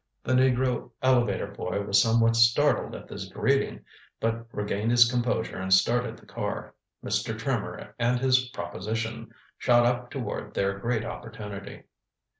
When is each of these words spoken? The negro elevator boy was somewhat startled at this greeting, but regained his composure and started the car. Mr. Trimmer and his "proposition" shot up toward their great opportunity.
The 0.23 0.33
negro 0.33 0.89
elevator 1.03 1.45
boy 1.45 1.81
was 1.81 2.01
somewhat 2.01 2.35
startled 2.35 2.95
at 2.95 3.07
this 3.07 3.25
greeting, 3.27 3.85
but 4.19 4.47
regained 4.51 4.89
his 4.89 5.07
composure 5.11 5.57
and 5.59 5.71
started 5.71 6.17
the 6.17 6.25
car. 6.25 6.73
Mr. 7.05 7.37
Trimmer 7.37 7.93
and 7.99 8.19
his 8.19 8.49
"proposition" 8.49 9.31
shot 9.59 9.85
up 9.85 10.09
toward 10.09 10.55
their 10.55 10.79
great 10.79 11.05
opportunity. 11.05 11.83